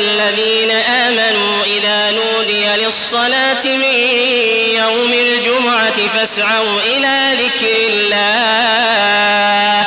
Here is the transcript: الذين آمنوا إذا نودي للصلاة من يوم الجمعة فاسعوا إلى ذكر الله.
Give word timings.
الذين 0.00 0.70
آمنوا 0.70 1.64
إذا 1.64 2.10
نودي 2.10 2.84
للصلاة 2.84 3.66
من 3.66 3.98
يوم 4.78 5.12
الجمعة 5.12 6.08
فاسعوا 6.08 6.80
إلى 6.80 7.36
ذكر 7.44 7.76
الله. 7.92 9.86